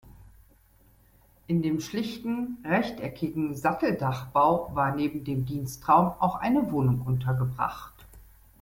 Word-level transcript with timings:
In 1.45 1.61
dem 1.61 1.79
schlichten, 1.79 2.57
rechteckigen 2.65 3.55
Satteldachbau 3.55 4.71
war 4.73 4.95
neben 4.95 5.23
dem 5.23 5.45
Dienstraum 5.45 6.07
auch 6.19 6.33
eine 6.37 6.71
Wohnung 6.71 7.01
untergebracht. 7.01 7.93